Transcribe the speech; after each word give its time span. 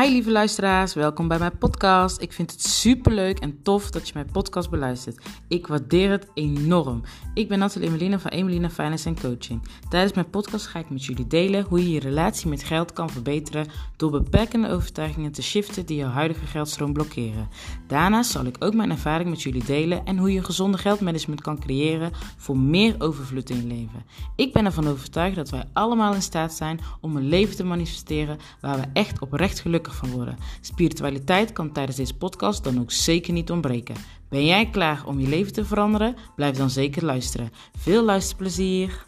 Hi 0.00 0.10
lieve 0.10 0.30
luisteraars, 0.30 0.94
welkom 0.94 1.28
bij 1.28 1.38
mijn 1.38 1.58
podcast. 1.58 2.20
Ik 2.20 2.32
vind 2.32 2.50
het 2.50 2.62
super 2.62 3.12
leuk 3.12 3.38
en 3.38 3.62
tof 3.62 3.90
dat 3.90 4.06
je 4.06 4.12
mijn 4.14 4.30
podcast 4.32 4.70
beluistert. 4.70 5.24
Ik 5.48 5.66
waardeer 5.66 6.10
het 6.10 6.26
enorm. 6.34 7.02
Ik 7.34 7.48
ben 7.48 7.58
Nathalie 7.58 7.88
Emelina 7.88 8.18
van 8.18 8.30
Emelina 8.30 8.70
Finance 8.70 9.08
en 9.08 9.20
Coaching. 9.20 9.62
Tijdens 9.88 10.12
mijn 10.12 10.30
podcast 10.30 10.66
ga 10.66 10.78
ik 10.78 10.90
met 10.90 11.04
jullie 11.04 11.26
delen 11.26 11.64
hoe 11.64 11.82
je 11.82 11.90
je 11.90 12.00
relatie 12.00 12.48
met 12.48 12.64
geld 12.64 12.92
kan 12.92 13.10
verbeteren 13.10 13.66
door 13.96 14.10
beperkende 14.10 14.68
overtuigingen 14.68 15.32
te 15.32 15.42
shiften 15.42 15.86
die 15.86 15.96
jouw 15.96 16.10
huidige 16.10 16.46
geldstroom 16.46 16.92
blokkeren. 16.92 17.48
Daarnaast 17.86 18.30
zal 18.30 18.44
ik 18.44 18.56
ook 18.58 18.74
mijn 18.74 18.90
ervaring 18.90 19.30
met 19.30 19.42
jullie 19.42 19.64
delen 19.64 20.04
en 20.04 20.18
hoe 20.18 20.32
je 20.32 20.44
gezonde 20.44 20.78
geldmanagement 20.78 21.40
kan 21.40 21.58
creëren 21.58 22.12
voor 22.36 22.58
meer 22.58 22.94
overvloed 22.98 23.50
in 23.50 23.56
je 23.56 23.66
leven. 23.66 24.04
Ik 24.36 24.52
ben 24.52 24.64
ervan 24.64 24.88
overtuigd 24.88 25.36
dat 25.36 25.50
wij 25.50 25.64
allemaal 25.72 26.14
in 26.14 26.22
staat 26.22 26.52
zijn 26.54 26.80
om 27.00 27.16
een 27.16 27.28
leven 27.28 27.56
te 27.56 27.64
manifesteren 27.64 28.38
waar 28.60 28.76
we 28.76 28.86
echt 28.92 29.18
oprecht 29.18 29.60
gelukkig 29.60 29.80
van 29.90 30.10
worden. 30.10 30.36
Spiritualiteit 30.60 31.52
kan 31.52 31.72
tijdens 31.72 31.96
deze 31.96 32.16
podcast 32.16 32.64
dan 32.64 32.80
ook 32.80 32.90
zeker 32.90 33.32
niet 33.32 33.50
ontbreken. 33.50 33.96
Ben 34.28 34.46
jij 34.46 34.70
klaar 34.70 35.06
om 35.06 35.20
je 35.20 35.28
leven 35.28 35.52
te 35.52 35.64
veranderen? 35.64 36.16
Blijf 36.36 36.56
dan 36.56 36.70
zeker 36.70 37.04
luisteren. 37.04 37.50
Veel 37.78 38.04
luisterplezier! 38.04 39.06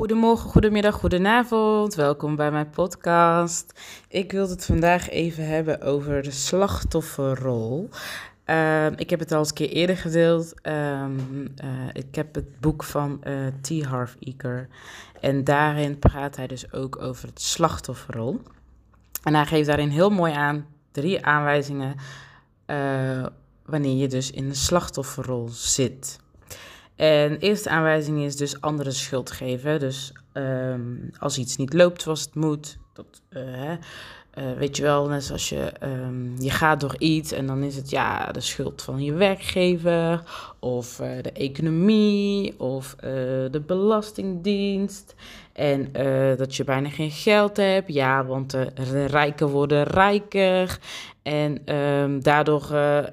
Goedemorgen, 0.00 0.50
goedemiddag, 0.50 0.94
goedenavond. 0.94 1.94
Welkom 1.94 2.36
bij 2.36 2.50
mijn 2.50 2.70
podcast. 2.70 3.80
Ik 4.08 4.32
wil 4.32 4.48
het 4.48 4.64
vandaag 4.64 5.08
even 5.08 5.46
hebben 5.46 5.82
over 5.82 6.22
de 6.22 6.30
slachtofferrol. 6.30 7.88
Ehm, 8.50 8.92
ik 8.96 9.10
heb 9.10 9.18
het 9.18 9.32
al 9.32 9.38
eens 9.38 9.48
een 9.48 9.54
keer 9.54 9.68
eerder 9.68 9.96
gedeeld. 9.96 10.60
Ehm, 10.60 11.46
eh, 11.56 11.68
ik 11.92 12.14
heb 12.14 12.34
het 12.34 12.60
boek 12.60 12.84
van 12.84 13.20
uh, 13.24 13.46
T. 13.60 13.84
Harv 13.84 14.14
Eker. 14.18 14.68
En 15.20 15.44
daarin 15.44 15.98
praat 15.98 16.36
hij 16.36 16.46
dus 16.46 16.72
ook 16.72 17.02
over 17.02 17.28
het 17.28 17.40
slachtofferrol. 17.40 18.40
En 19.22 19.34
hij 19.34 19.46
geeft 19.46 19.66
daarin 19.66 19.88
heel 19.88 20.10
mooi 20.10 20.32
aan 20.32 20.66
drie 20.90 21.24
aanwijzingen 21.24 21.94
uh, 22.66 23.26
wanneer 23.64 23.96
je 23.96 24.08
dus 24.08 24.30
in 24.30 24.48
de 24.48 24.54
slachtofferrol 24.54 25.48
zit. 25.48 26.18
En 26.96 27.38
eerste 27.38 27.70
aanwijzing 27.70 28.24
is 28.24 28.36
dus 28.36 28.60
anderen 28.60 28.92
schuld 28.92 29.30
geven. 29.30 29.80
Dus 29.80 30.12
um, 30.32 31.10
als 31.18 31.38
iets 31.38 31.56
niet 31.56 31.72
loopt 31.72 32.02
zoals 32.02 32.20
het 32.20 32.34
moet, 32.34 32.78
dat, 32.92 33.22
uh, 34.40 34.52
weet 34.52 34.76
je 34.76 34.82
wel, 34.82 35.08
net 35.08 35.24
zoals 35.24 35.48
je, 35.48 35.72
um, 35.82 36.34
je 36.38 36.50
gaat 36.50 36.80
door 36.80 36.94
iets 36.98 37.32
en 37.32 37.46
dan 37.46 37.62
is 37.62 37.76
het 37.76 37.90
ja 37.90 38.26
de 38.26 38.40
schuld 38.40 38.82
van 38.82 39.04
je 39.04 39.12
werkgever 39.12 40.22
of 40.58 41.00
uh, 41.00 41.08
de 41.22 41.32
economie 41.32 42.60
of 42.60 42.94
uh, 42.96 43.02
de 43.50 43.62
belastingdienst. 43.66 45.14
En 45.52 45.92
dat 46.36 46.56
je 46.56 46.64
bijna 46.64 46.88
geen 46.88 47.10
geld 47.10 47.56
hebt, 47.56 47.92
ja, 47.92 48.24
want 48.24 48.50
de 48.50 49.04
rijken 49.06 49.48
worden 49.48 49.82
rijker. 49.82 50.78
En 51.22 51.76
um, 51.76 52.22
daardoor 52.22 52.68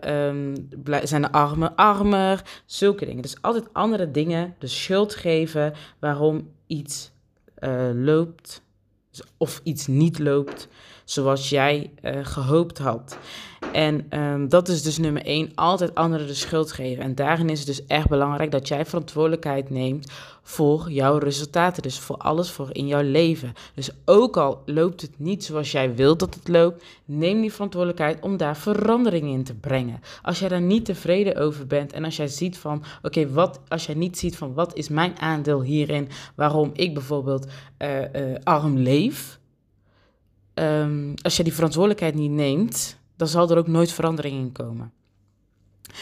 um, 0.07 0.69
zijn 1.03 1.21
de 1.21 1.31
armen 1.31 1.75
armer. 1.75 2.61
Zulke 2.65 3.05
dingen. 3.05 3.21
Dus 3.21 3.41
altijd 3.41 3.73
andere 3.73 4.11
dingen 4.11 4.55
de 4.59 4.67
schuld 4.67 5.15
geven 5.15 5.73
waarom 5.99 6.49
iets 6.67 7.11
loopt 7.93 8.61
of 9.37 9.61
iets 9.63 9.87
niet 9.87 10.19
loopt 10.19 10.67
zoals 11.09 11.49
jij 11.49 11.91
uh, 12.03 12.11
gehoopt 12.21 12.77
had. 12.77 13.17
En 13.71 14.19
um, 14.19 14.49
dat 14.49 14.67
is 14.67 14.83
dus 14.83 14.97
nummer 14.97 15.25
één, 15.25 15.51
altijd 15.55 15.95
anderen 15.95 16.27
de 16.27 16.33
schuld 16.33 16.71
geven. 16.71 17.03
En 17.03 17.15
daarin 17.15 17.49
is 17.49 17.57
het 17.57 17.67
dus 17.67 17.85
echt 17.85 18.07
belangrijk 18.07 18.51
dat 18.51 18.67
jij 18.67 18.85
verantwoordelijkheid 18.85 19.69
neemt 19.69 20.11
voor 20.41 20.91
jouw 20.91 21.17
resultaten. 21.17 21.83
Dus 21.83 21.99
voor 21.99 22.17
alles 22.17 22.51
voor 22.51 22.69
in 22.71 22.87
jouw 22.87 23.01
leven. 23.01 23.53
Dus 23.73 23.89
ook 24.05 24.37
al 24.37 24.61
loopt 24.65 25.01
het 25.01 25.11
niet 25.19 25.43
zoals 25.43 25.71
jij 25.71 25.95
wilt 25.95 26.19
dat 26.19 26.33
het 26.33 26.47
loopt, 26.47 26.83
neem 27.05 27.41
die 27.41 27.53
verantwoordelijkheid 27.53 28.21
om 28.21 28.37
daar 28.37 28.57
verandering 28.57 29.27
in 29.27 29.43
te 29.43 29.55
brengen. 29.55 29.99
Als 30.21 30.39
jij 30.39 30.49
daar 30.49 30.61
niet 30.61 30.85
tevreden 30.85 31.35
over 31.35 31.67
bent 31.67 31.93
en 31.93 32.05
als 32.05 32.15
jij 32.15 32.27
ziet 32.27 32.57
van, 32.57 32.83
oké, 33.01 33.29
wat 33.29 33.59
als 33.67 33.85
jij 33.85 33.95
niet 33.95 34.17
ziet 34.17 34.37
van 34.37 34.53
wat 34.53 34.75
is 34.75 34.89
mijn 34.89 35.19
aandeel 35.19 35.61
hierin, 35.61 36.09
waarom 36.35 36.69
ik 36.73 36.93
bijvoorbeeld 36.93 37.47
uh, 37.77 37.99
uh, 37.99 38.35
arm 38.43 38.77
leef 38.77 39.39
um, 40.59 41.13
als 41.21 41.37
je 41.37 41.43
die 41.43 41.53
verantwoordelijkheid 41.53 42.15
niet 42.15 42.31
neemt, 42.31 42.99
dan 43.15 43.27
zal 43.27 43.49
er 43.49 43.57
ook 43.57 43.67
nooit 43.67 43.91
verandering 43.91 44.37
in 44.37 44.51
komen. 44.51 44.91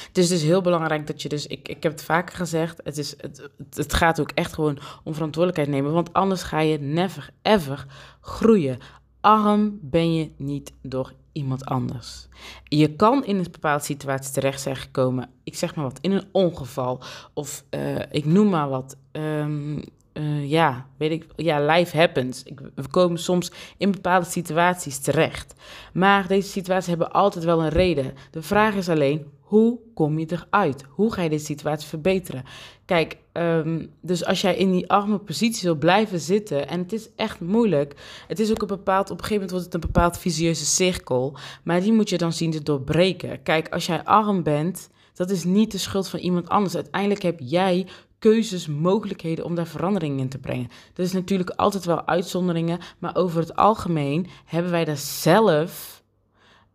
Het 0.07 0.17
is 0.17 0.27
dus 0.27 0.41
heel 0.41 0.61
belangrijk 0.61 1.07
dat 1.07 1.21
je 1.21 1.29
dus, 1.29 1.47
ik, 1.47 1.67
ik 1.67 1.83
heb 1.83 1.91
het 1.91 2.03
vaker 2.03 2.35
gezegd, 2.35 2.81
het, 2.83 2.97
is, 2.97 3.15
het, 3.17 3.49
het 3.69 3.93
gaat 3.93 4.19
ook 4.19 4.31
echt 4.31 4.53
gewoon 4.53 4.79
om 5.03 5.13
verantwoordelijkheid 5.13 5.77
nemen, 5.77 5.93
want 5.93 6.13
anders 6.13 6.43
ga 6.43 6.59
je 6.59 6.79
never 6.79 7.29
ever 7.41 7.85
groeien. 8.21 8.77
Arm 9.21 9.79
ben 9.81 10.13
je 10.13 10.31
niet 10.37 10.71
door 10.81 11.13
iemand 11.31 11.65
anders. 11.65 12.27
Je 12.63 12.95
kan 12.95 13.25
in 13.25 13.37
een 13.37 13.47
bepaalde 13.51 13.83
situatie 13.83 14.33
terecht 14.33 14.61
zijn 14.61 14.75
gekomen, 14.75 15.29
ik 15.43 15.55
zeg 15.55 15.75
maar 15.75 15.85
wat, 15.85 15.99
in 16.01 16.11
een 16.11 16.27
ongeval 16.31 17.01
of 17.33 17.63
uh, 17.69 17.99
ik 18.11 18.25
noem 18.25 18.49
maar 18.49 18.69
wat, 18.69 18.97
um, 19.11 19.83
uh, 20.17 20.49
ja, 20.49 20.87
weet 20.97 21.11
ik, 21.11 21.25
ja, 21.35 21.65
life 21.65 21.97
happens. 21.97 22.43
Ik, 22.43 22.59
we 22.75 22.87
komen 22.87 23.19
soms 23.19 23.51
in 23.77 23.91
bepaalde 23.91 24.25
situaties 24.25 24.99
terecht. 24.99 25.53
Maar 25.93 26.27
deze 26.27 26.49
situaties 26.49 26.89
hebben 26.89 27.11
altijd 27.11 27.43
wel 27.43 27.63
een 27.63 27.69
reden. 27.69 28.13
De 28.31 28.41
vraag 28.41 28.75
is 28.75 28.89
alleen, 28.89 29.25
hoe 29.41 29.79
kom 29.93 30.19
je 30.19 30.25
eruit? 30.29 30.83
Hoe 30.89 31.13
ga 31.13 31.21
je 31.21 31.29
deze 31.29 31.45
situatie 31.45 31.87
verbeteren? 31.87 32.43
Kijk, 32.85 33.17
um, 33.33 33.89
dus 34.01 34.25
als 34.25 34.41
jij 34.41 34.55
in 34.55 34.71
die 34.71 34.89
arme 34.89 35.17
positie 35.17 35.63
wil 35.63 35.75
blijven 35.77 36.19
zitten, 36.19 36.67
en 36.67 36.79
het 36.79 36.93
is 36.93 37.09
echt 37.15 37.39
moeilijk, 37.39 37.95
het 38.27 38.39
is 38.39 38.51
ook 38.51 38.61
een 38.61 38.67
bepaald, 38.67 39.11
op 39.11 39.17
een 39.17 39.23
gegeven 39.23 39.33
moment 39.33 39.51
wordt 39.51 39.65
het 39.65 39.73
een 39.73 39.91
bepaald 39.91 40.17
visieuze 40.17 40.65
cirkel, 40.65 41.37
maar 41.63 41.81
die 41.81 41.93
moet 41.93 42.09
je 42.09 42.17
dan 42.17 42.33
zien 42.33 42.51
te 42.51 42.63
doorbreken. 42.63 43.43
Kijk, 43.43 43.69
als 43.69 43.85
jij 43.85 44.03
arm 44.03 44.43
bent, 44.43 44.89
dat 45.13 45.29
is 45.29 45.43
niet 45.43 45.71
de 45.71 45.77
schuld 45.77 46.07
van 46.07 46.19
iemand 46.19 46.49
anders. 46.49 46.75
Uiteindelijk 46.75 47.21
heb 47.21 47.39
jij 47.39 47.87
keuzes, 48.19 48.67
mogelijkheden 48.67 49.45
om 49.45 49.55
daar 49.55 49.67
verandering 49.67 50.19
in 50.19 50.29
te 50.29 50.37
brengen. 50.37 50.69
Er 50.95 51.03
is 51.03 51.11
natuurlijk 51.11 51.49
altijd 51.49 51.85
wel 51.85 52.07
uitzonderingen, 52.07 52.79
maar 52.99 53.15
over 53.15 53.39
het 53.39 53.55
algemeen 53.55 54.27
hebben 54.45 54.71
wij 54.71 54.85
daar 54.85 54.97
zelf 54.97 56.03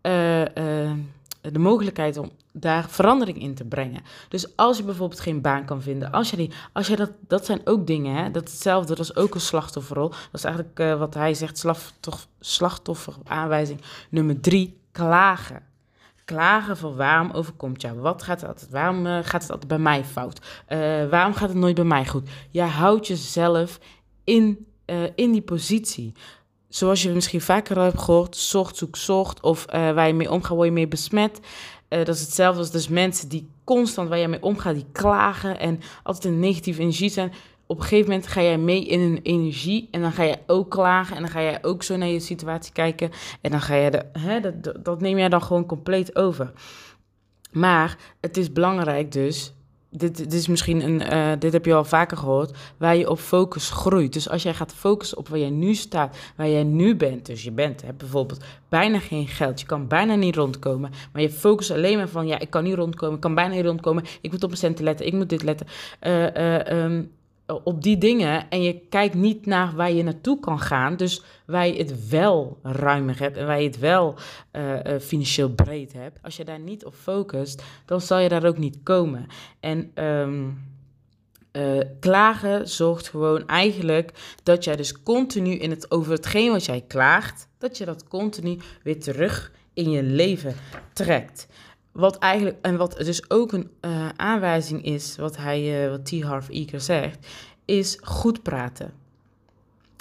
uh, 0.03 0.41
uh, 0.41 0.47
de 1.41 1.59
mogelijkheid 1.59 2.17
om 2.17 2.31
daar 2.53 2.89
verandering 2.89 3.41
in 3.41 3.55
te 3.55 3.65
brengen. 3.65 4.03
Dus 4.28 4.56
als 4.56 4.77
je 4.77 4.83
bijvoorbeeld 4.83 5.21
geen 5.21 5.41
baan 5.41 5.65
kan 5.65 5.83
vinden, 5.83 6.12
als 6.12 6.31
je 6.31 6.51
als 6.73 6.87
je 6.87 6.97
dat, 6.97 7.11
dat 7.27 7.47
zijn 7.47 7.61
ook 7.65 7.87
dingen, 7.87 8.15
hè, 8.15 8.31
dat 8.31 8.49
hetzelfde, 8.49 8.95
dat 8.95 9.05
is 9.05 9.17
ook 9.17 9.34
een 9.34 9.41
slachtofferrol. 9.41 10.09
Dat 10.09 10.19
is 10.33 10.45
eigenlijk 10.45 10.78
uh, 10.81 10.99
wat 10.99 11.15
hij 11.15 11.34
zegt, 11.34 11.59
slachtoffer, 11.59 12.28
slachtoffer 12.41 13.15
aanwijzing 13.25 13.81
nummer 14.11 14.41
drie, 14.41 14.78
klagen 14.93 15.62
klagen 16.30 16.76
van 16.76 16.96
waarom 16.96 17.30
overkomt 17.30 17.82
jou? 17.82 17.98
Wat 17.98 18.22
gaat 18.22 18.41
het 18.41 18.48
altijd? 18.48 18.70
Waarom 18.70 19.06
uh, 19.06 19.18
gaat 19.22 19.42
het 19.42 19.50
altijd 19.50 19.68
bij 19.68 19.78
mij 19.78 20.04
fout? 20.04 20.41
Uh, 20.68 20.78
waarom 21.08 21.34
gaat 21.34 21.48
het 21.48 21.58
nooit 21.58 21.74
bij 21.74 21.84
mij 21.84 22.06
goed? 22.06 22.28
Jij 22.50 22.66
houdt 22.66 23.06
jezelf 23.06 23.78
in, 24.24 24.66
uh, 24.86 24.96
in 25.14 25.32
die 25.32 25.42
positie. 25.42 26.12
Zoals 26.68 27.02
je 27.02 27.10
misschien 27.10 27.41
vaker 27.41 27.76
al 27.76 27.84
hebt 27.84 28.02
gehoord, 28.02 28.36
zocht, 28.36 28.76
zoek, 28.76 28.96
zocht. 28.96 29.41
Of 29.42 29.64
waar 29.70 30.06
je 30.06 30.14
mee 30.14 30.30
omgaat, 30.30 30.56
word 30.56 30.66
je 30.66 30.72
mee 30.72 30.88
besmet. 30.88 31.41
dat 31.88 32.08
is 32.08 32.20
hetzelfde 32.20 32.60
als 32.60 32.70
dus 32.70 32.88
mensen 32.88 33.28
die 33.28 33.48
constant 33.64 34.08
waar 34.08 34.18
je 34.18 34.28
mee 34.28 34.42
omgaat, 34.42 34.74
die 34.74 34.86
klagen 34.92 35.58
en 35.58 35.80
altijd 36.02 36.24
een 36.24 36.41
negatieve 36.41 36.80
energie 36.80 37.10
zijn 37.10 37.32
op 37.70 37.76
een 37.76 37.82
gegeven 37.82 38.10
moment 38.10 38.28
ga 38.28 38.42
jij 38.42 38.58
mee 38.58 38.86
in 38.86 39.00
een 39.00 39.20
energie 39.22 39.88
en 39.91 40.00
dan 40.00 40.12
ga 40.12 40.22
je 40.22 40.38
ook 40.47 40.70
klagen 40.70 41.16
en 41.16 41.22
dan 41.22 41.31
ga 41.31 41.42
jij 41.42 41.58
ook 41.62 41.82
zo 41.82 41.97
naar 41.97 42.08
je 42.08 42.20
situatie 42.20 42.72
kijken 42.72 43.10
en 43.41 43.50
dan 43.50 43.60
ga 43.60 43.75
je 43.75 43.91
de, 43.91 44.04
hè, 44.12 44.41
dat, 44.41 44.84
dat 44.84 45.00
neem 45.00 45.19
jij 45.19 45.28
dan 45.28 45.42
gewoon 45.42 45.66
compleet 45.66 46.16
over. 46.16 46.53
Maar 47.53 47.98
het 48.20 48.36
is 48.36 48.53
belangrijk 48.53 49.12
dus, 49.12 49.53
dit, 49.91 50.16
dit 50.16 50.33
is 50.33 50.47
misschien 50.47 50.83
een, 50.83 51.12
uh, 51.12 51.33
dit 51.39 51.53
heb 51.53 51.65
je 51.65 51.74
al 51.74 51.84
vaker 51.84 52.16
gehoord, 52.16 52.59
waar 52.77 52.97
je 52.97 53.10
op 53.10 53.18
focus 53.18 53.71
groeit. 53.71 54.12
Dus 54.12 54.28
als 54.28 54.42
jij 54.42 54.54
gaat 54.54 54.74
focussen 54.74 55.18
op 55.18 55.28
waar 55.28 55.39
jij 55.39 55.50
nu 55.50 55.74
staat, 55.74 56.16
waar 56.36 56.48
jij 56.48 56.65
nu 56.65 56.97
bent, 56.97 57.27
dus 57.27 57.42
je 57.42 57.53
bent 57.53 57.83
hè, 57.83 57.92
bijvoorbeeld 57.92 58.45
bijna 58.68 58.98
geen 58.98 59.28
geld, 59.28 59.60
je 59.60 59.66
kan 59.66 59.89
bijna 59.89 60.15
niet 60.15 60.36
rondkomen, 60.36 60.91
maar 61.12 61.22
je 61.22 61.30
focust 61.30 61.71
alleen 61.71 61.97
maar 61.97 62.09
van, 62.09 62.27
ja, 62.27 62.39
ik 62.39 62.50
kan 62.50 62.65
niet 62.65 62.74
rondkomen, 62.74 63.15
ik 63.15 63.21
kan 63.21 63.34
bijna 63.34 63.54
niet 63.54 63.65
rondkomen, 63.65 64.04
ik 64.21 64.30
moet 64.30 64.42
op 64.42 64.48
mijn 64.48 64.60
centen 64.60 64.84
letten, 64.84 65.06
ik 65.06 65.12
moet 65.12 65.28
dit 65.28 65.42
letten. 65.42 65.66
Uh, 66.00 66.34
uh, 66.34 66.84
um, 66.84 67.10
op 67.50 67.82
die 67.82 67.98
dingen 67.98 68.50
en 68.50 68.62
je 68.62 68.80
kijkt 68.88 69.14
niet 69.14 69.47
naar 69.47 69.74
waar 69.74 69.92
je 69.92 70.02
naartoe 70.02 70.41
kan 70.41 70.60
gaan. 70.60 70.97
Dus 70.97 71.22
waar 71.47 71.66
je 71.66 71.76
het 71.76 72.08
wel 72.08 72.58
ruimer 72.62 73.18
hebt 73.18 73.36
en 73.36 73.47
waar 73.47 73.60
je 73.60 73.66
het 73.66 73.78
wel 73.78 74.14
uh, 74.52 74.74
uh, 74.74 75.00
financieel 75.00 75.50
breed 75.50 75.92
hebt. 75.92 76.18
Als 76.22 76.36
je 76.36 76.44
daar 76.44 76.60
niet 76.60 76.84
op 76.84 76.94
focust, 76.94 77.62
dan 77.84 78.00
zal 78.00 78.18
je 78.18 78.28
daar 78.28 78.44
ook 78.44 78.58
niet 78.58 78.78
komen. 78.82 79.26
En 79.60 79.92
uh, 81.52 81.80
klagen 82.00 82.68
zorgt 82.68 83.08
gewoon 83.08 83.47
eigenlijk 83.47 84.12
dat 84.42 84.64
jij 84.64 84.76
dus 84.76 85.02
continu 85.02 85.50
in 85.50 85.70
het, 85.70 85.91
over 85.91 86.12
hetgeen 86.12 86.50
wat 86.50 86.64
jij 86.64 86.84
klaagt, 86.86 87.48
dat 87.58 87.78
je 87.78 87.84
dat 87.84 88.08
continu 88.08 88.58
weer 88.82 89.00
terug 89.00 89.52
in 89.74 89.91
je 89.91 90.02
leven 90.02 90.54
trekt. 90.92 91.47
Wat 91.92 92.19
eigenlijk, 92.19 92.57
en 92.63 92.77
wat 92.77 92.97
dus 92.97 93.31
ook 93.31 93.53
een 93.53 93.71
uh, 93.81 94.09
aanwijzing 94.16 94.84
is, 94.84 95.16
wat 95.16 95.37
hij, 95.37 95.84
uh, 95.84 95.91
wat 95.91 96.04
T. 96.04 96.22
Harv 96.22 96.48
Eker 96.48 96.81
zegt, 96.81 97.27
is 97.65 97.98
goed 98.03 98.42
praten. 98.42 98.92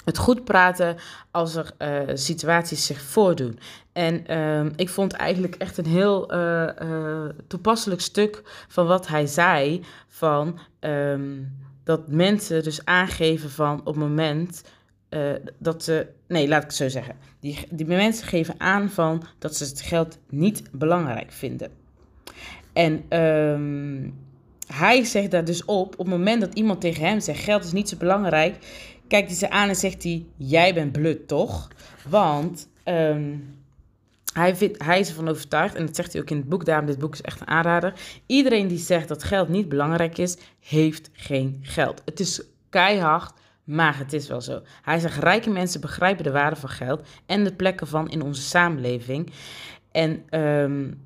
het 0.04 0.18
goed 0.18 0.44
praten 0.44 0.96
als 1.30 1.54
er 1.54 1.72
uh, 1.78 2.14
situaties 2.14 2.86
zich 2.86 3.00
voordoen. 3.00 3.58
En 3.92 4.26
ehm, 4.26 4.70
ik 4.76 4.88
vond 4.88 5.12
eigenlijk 5.12 5.54
echt 5.54 5.78
een 5.78 5.86
heel 5.86 6.26
toepasselijk 7.46 8.00
stuk 8.00 8.42
van 8.68 8.86
wat 8.86 9.06
hij 9.06 9.26
zei. 9.26 9.84
Van 10.08 10.58
ehm, 10.78 11.42
dat 11.84 12.08
mensen 12.08 12.62
dus 12.62 12.84
aangeven 12.84 13.50
van 13.50 13.78
op 13.78 13.86
het 13.86 13.96
moment 13.96 14.62
dat 15.58 15.84
ze. 15.84 16.06
Nee, 16.28 16.48
laat 16.48 16.62
ik 16.62 16.68
het 16.68 16.76
zo 16.76 16.88
zeggen. 16.88 17.16
Die, 17.40 17.66
die 17.70 17.86
mensen 17.86 18.26
geven 18.26 18.54
aan 18.58 18.90
van 18.90 19.22
dat 19.38 19.56
ze 19.56 19.64
het 19.64 19.80
geld 19.80 20.18
niet 20.28 20.62
belangrijk 20.72 21.32
vinden. 21.32 21.79
En 22.72 23.18
um, 23.18 24.14
hij 24.66 25.04
zegt 25.04 25.30
daar 25.30 25.44
dus 25.44 25.64
op, 25.64 25.92
op 25.92 25.98
het 25.98 26.06
moment 26.06 26.40
dat 26.40 26.54
iemand 26.54 26.80
tegen 26.80 27.04
hem 27.04 27.20
zegt: 27.20 27.40
geld 27.40 27.64
is 27.64 27.72
niet 27.72 27.88
zo 27.88 27.96
belangrijk, 27.96 28.56
kijkt 29.08 29.28
hij 29.28 29.36
ze 29.36 29.50
aan 29.50 29.68
en 29.68 29.76
zegt 29.76 30.02
hij: 30.02 30.24
Jij 30.36 30.74
bent 30.74 30.92
blut, 30.92 31.28
toch? 31.28 31.68
Want 32.08 32.68
um, 32.84 33.54
hij, 34.32 34.56
vindt, 34.56 34.84
hij 34.84 35.00
is 35.00 35.08
ervan 35.08 35.28
overtuigd, 35.28 35.74
en 35.74 35.86
dat 35.86 35.96
zegt 35.96 36.12
hij 36.12 36.22
ook 36.22 36.30
in 36.30 36.36
het 36.36 36.48
boek, 36.48 36.64
daarom 36.64 36.86
dit 36.86 36.98
boek 36.98 37.12
is 37.12 37.22
echt 37.22 37.40
een 37.40 37.46
aanrader. 37.46 37.92
Iedereen 38.26 38.68
die 38.68 38.78
zegt 38.78 39.08
dat 39.08 39.24
geld 39.24 39.48
niet 39.48 39.68
belangrijk 39.68 40.18
is, 40.18 40.36
heeft 40.60 41.10
geen 41.12 41.58
geld. 41.62 42.02
Het 42.04 42.20
is 42.20 42.42
keihard, 42.68 43.32
maar 43.64 43.98
het 43.98 44.12
is 44.12 44.28
wel 44.28 44.40
zo. 44.40 44.62
Hij 44.82 44.98
zegt: 44.98 45.18
rijke 45.18 45.50
mensen 45.50 45.80
begrijpen 45.80 46.24
de 46.24 46.30
waarde 46.30 46.56
van 46.56 46.68
geld 46.68 47.08
en 47.26 47.44
de 47.44 47.52
plekken 47.52 47.86
van 47.86 48.10
in 48.10 48.22
onze 48.22 48.42
samenleving. 48.42 49.32
En, 49.92 50.40
um, 50.40 51.00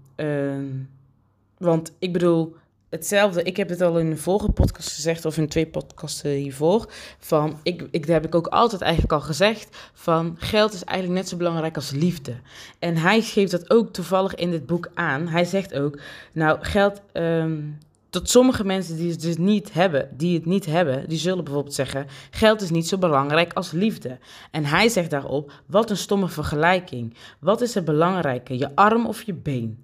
want 1.65 1.93
ik 1.99 2.13
bedoel, 2.13 2.57
hetzelfde. 2.95 3.43
Ik 3.43 3.57
heb 3.57 3.69
het 3.69 3.81
al 3.81 3.99
in 3.99 4.07
een 4.07 4.19
vorige 4.19 4.51
podcast 4.51 4.95
gezegd, 4.95 5.25
of 5.25 5.37
in 5.37 5.49
twee 5.49 5.67
podcasten 5.67 6.31
hiervoor. 6.31 6.93
Van, 7.19 7.59
ik, 7.63 7.87
ik, 7.91 8.07
dat 8.07 8.15
heb 8.15 8.25
ik 8.25 8.35
ook 8.35 8.47
altijd 8.47 8.81
eigenlijk 8.81 9.13
al 9.13 9.21
gezegd. 9.21 9.77
Van 9.93 10.37
geld 10.39 10.73
is 10.73 10.85
eigenlijk 10.85 11.21
net 11.21 11.29
zo 11.29 11.37
belangrijk 11.37 11.77
als 11.77 11.91
liefde. 11.91 12.35
En 12.79 12.97
hij 12.97 13.21
geeft 13.23 13.51
dat 13.51 13.71
ook 13.71 13.93
toevallig 13.93 14.35
in 14.35 14.51
dit 14.51 14.67
boek 14.67 14.91
aan. 14.95 15.29
Hij 15.29 15.45
zegt 15.45 15.75
ook, 15.75 15.99
nou, 16.33 16.59
geld. 16.61 17.01
Um, 17.13 17.79
tot 18.11 18.31
sommige 18.31 18.65
mensen 18.65 18.97
die 18.97 19.11
het 19.11 19.21
dus 19.21 19.37
niet 19.37 19.73
hebben, 19.73 20.09
die 20.17 20.35
het 20.35 20.47
niet 20.47 20.67
hebben, 20.67 21.09
die 21.09 21.19
zullen 21.19 21.45
bijvoorbeeld 21.45 21.75
zeggen: 21.75 22.07
geld 22.31 22.61
is 22.61 22.71
niet 22.71 22.89
zo 22.89 22.99
belangrijk 22.99 23.53
als 23.53 23.71
liefde. 23.71 24.19
En 24.51 24.65
hij 24.65 24.89
zegt 24.89 25.11
daarop: 25.11 25.53
wat 25.67 25.91
een 25.91 25.97
stomme 25.97 26.29
vergelijking. 26.29 27.17
Wat 27.41 27.61
is 27.61 27.75
er 27.75 27.85
belangrijker, 27.85 28.57
je 28.57 28.77
arm 28.77 29.07
of 29.07 29.23
je 29.23 29.35
been? 29.35 29.84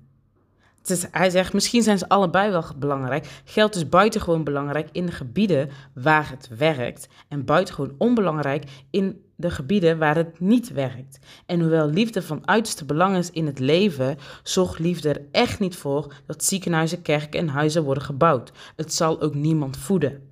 Hij 1.11 1.31
zegt, 1.31 1.53
misschien 1.53 1.83
zijn 1.83 1.99
ze 1.99 2.09
allebei 2.09 2.51
wel 2.51 2.65
belangrijk. 2.77 3.41
Geld 3.45 3.75
is 3.75 3.89
buitengewoon 3.89 4.45
belangrijk 4.45 4.89
in 4.93 5.07
de 5.07 5.13
gebieden 5.13 5.71
waar 5.95 6.31
het 6.31 6.49
werkt. 6.59 7.09
En 7.29 7.45
buitengewoon 7.45 7.95
onbelangrijk 7.99 8.65
in 8.91 9.25
de 9.37 9.51
gebieden 9.51 9.99
waar 9.99 10.17
het 10.17 10.41
niet 10.41 10.73
werkt. 10.73 11.19
En 11.47 11.61
hoewel 11.61 11.89
liefde 11.89 12.23
van 12.23 12.47
uiterste 12.47 12.85
belang 12.85 13.17
is 13.17 13.31
in 13.31 13.47
het 13.47 13.59
leven, 13.59 14.19
zorgt 14.43 14.79
liefde 14.79 15.09
er 15.09 15.23
echt 15.31 15.61
niet 15.61 15.77
voor 15.77 16.15
dat 16.27 16.45
ziekenhuizen, 16.45 17.03
kerken 17.03 17.41
en 17.41 17.49
huizen 17.49 17.85
worden 17.85 18.03
gebouwd. 18.03 18.53
Het 18.77 18.95
zal 18.95 19.21
ook 19.21 19.35
niemand 19.35 19.77
voeden. 19.77 20.29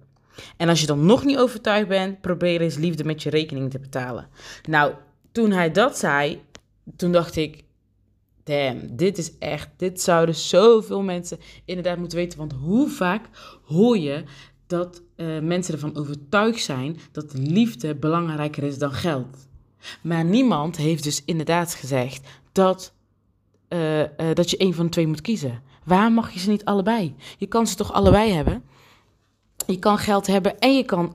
En 0.57 0.69
als 0.69 0.81
je 0.81 0.87
dan 0.87 1.07
nog 1.07 1.25
niet 1.25 1.39
overtuigd 1.39 1.89
bent, 1.89 2.21
probeer 2.21 2.61
eens 2.61 2.77
liefde 2.77 3.05
met 3.05 3.23
je 3.23 3.31
rekening 3.31 3.71
te 3.71 3.79
betalen. 3.79 4.29
Nou, 4.69 4.93
toen 5.33 5.51
hij 5.51 5.71
dat 5.71 5.99
zei, 5.99 6.43
toen 6.97 7.13
dacht 7.13 7.37
ik, 7.37 7.65
dit 8.91 9.19
is 9.19 9.39
echt, 9.39 9.69
dit 9.77 10.01
zouden 10.01 10.35
zoveel 10.35 11.03
mensen 11.03 11.39
inderdaad 11.65 11.99
moeten 11.99 12.19
weten. 12.19 12.39
Want 12.39 12.53
hoe 12.53 12.89
vaak 12.89 13.29
hoor 13.65 13.99
je 13.99 14.25
dat 14.67 15.03
uh, 15.17 15.39
mensen 15.39 15.75
ervan 15.75 15.97
overtuigd 15.97 16.63
zijn 16.63 16.99
dat 17.13 17.33
liefde 17.33 17.95
belangrijker 17.95 18.63
is 18.63 18.79
dan 18.79 18.93
geld? 18.93 19.49
Maar 20.03 20.25
niemand 20.25 20.77
heeft 20.77 21.03
dus 21.03 21.23
inderdaad 21.25 21.75
gezegd 21.75 22.29
dat, 22.53 22.95
uh, 23.69 24.01
uh, 24.01 24.07
dat 24.35 24.51
je 24.51 24.63
een 24.63 24.75
van 24.75 24.85
de 24.85 24.91
twee 24.91 25.07
moet 25.07 25.21
kiezen. 25.21 25.63
Waar 25.85 26.13
mag 26.13 26.31
je 26.31 26.39
ze 26.39 26.51
niet 26.51 26.65
allebei? 26.65 27.15
Je 27.39 27.47
kan 27.47 27.67
ze 27.67 27.75
toch 27.75 27.93
allebei 27.93 28.33
hebben? 28.33 28.63
Je 29.67 29.79
kan 29.79 29.99
geld 29.99 30.27
hebben 30.27 30.59
en 30.59 30.77
je 30.77 30.85
kan 30.85 31.15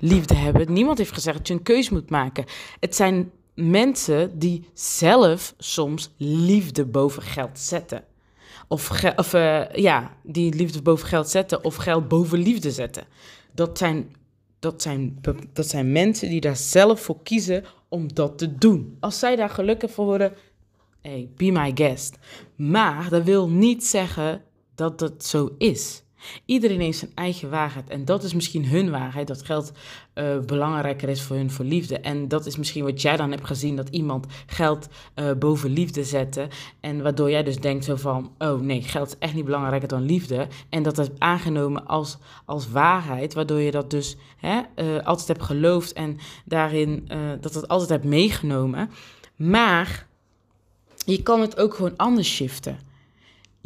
liefde 0.00 0.34
hebben. 0.34 0.72
Niemand 0.72 0.98
heeft 0.98 1.12
gezegd 1.12 1.38
dat 1.38 1.48
je 1.48 1.54
een 1.54 1.62
keuze 1.62 1.92
moet 1.92 2.10
maken. 2.10 2.44
Het 2.80 2.94
zijn 2.94 3.30
mensen 3.54 4.38
die 4.38 4.68
zelf 4.72 5.54
soms 5.58 6.14
liefde 6.16 6.84
boven 6.84 7.22
geld 7.22 7.58
zetten. 7.58 8.04
Of, 8.68 9.04
of 9.16 9.34
uh, 9.34 9.72
ja, 9.72 10.16
die 10.22 10.54
liefde 10.54 10.82
boven 10.82 11.08
geld 11.08 11.28
zetten 11.28 11.64
of 11.64 11.74
geld 11.74 12.08
boven 12.08 12.38
liefde 12.38 12.70
zetten. 12.70 13.06
Dat 13.52 13.78
zijn, 13.78 14.14
dat, 14.58 14.82
zijn, 14.82 15.18
dat 15.52 15.66
zijn 15.68 15.92
mensen 15.92 16.28
die 16.28 16.40
daar 16.40 16.56
zelf 16.56 17.00
voor 17.00 17.22
kiezen 17.22 17.64
om 17.88 18.14
dat 18.14 18.38
te 18.38 18.54
doen. 18.58 18.96
Als 19.00 19.18
zij 19.18 19.36
daar 19.36 19.50
gelukkig 19.50 19.90
voor 19.90 20.04
worden, 20.04 20.32
hey, 21.00 21.28
be 21.36 21.50
my 21.50 21.70
guest. 21.74 22.18
Maar 22.56 23.08
dat 23.08 23.24
wil 23.24 23.48
niet 23.48 23.86
zeggen 23.86 24.42
dat 24.74 24.98
dat 24.98 25.24
zo 25.24 25.54
is. 25.58 26.03
Iedereen 26.44 26.80
heeft 26.80 26.98
zijn 26.98 27.10
eigen 27.14 27.50
waarheid. 27.50 27.88
En 27.88 28.04
dat 28.04 28.22
is 28.22 28.34
misschien 28.34 28.66
hun 28.66 28.90
waarheid. 28.90 29.26
Dat 29.26 29.44
geld 29.44 29.72
uh, 30.14 30.38
belangrijker 30.38 31.08
is 31.08 31.22
voor 31.22 31.36
hun 31.36 31.50
voor 31.50 31.64
liefde. 31.64 31.98
En 32.00 32.28
dat 32.28 32.46
is 32.46 32.56
misschien 32.56 32.84
wat 32.84 33.02
jij 33.02 33.16
dan 33.16 33.30
hebt 33.30 33.46
gezien. 33.46 33.76
Dat 33.76 33.88
iemand 33.88 34.26
geld 34.46 34.88
uh, 35.14 35.32
boven 35.32 35.70
liefde 35.70 36.04
zette. 36.04 36.48
En 36.80 37.02
waardoor 37.02 37.30
jij 37.30 37.42
dus 37.42 37.60
denkt 37.60 37.84
zo 37.84 37.96
van... 37.96 38.32
Oh 38.38 38.60
nee, 38.60 38.82
geld 38.82 39.08
is 39.08 39.18
echt 39.18 39.34
niet 39.34 39.44
belangrijker 39.44 39.88
dan 39.88 40.02
liefde. 40.02 40.46
En 40.68 40.82
dat 40.82 40.98
is 40.98 41.08
aangenomen 41.18 41.86
als, 41.86 42.18
als 42.44 42.70
waarheid. 42.70 43.34
Waardoor 43.34 43.60
je 43.60 43.70
dat 43.70 43.90
dus 43.90 44.16
hè, 44.36 44.60
uh, 44.76 45.04
altijd 45.04 45.28
hebt 45.28 45.42
geloofd. 45.42 45.92
En 45.92 46.18
daarin 46.44 47.08
dat 47.40 47.54
het 47.54 47.68
altijd 47.68 47.90
hebt 47.90 48.04
meegenomen. 48.04 48.90
Maar 49.36 50.06
je 51.04 51.22
kan 51.22 51.40
het 51.40 51.56
ook 51.56 51.74
gewoon 51.74 51.96
anders 51.96 52.34
shiften. 52.34 52.78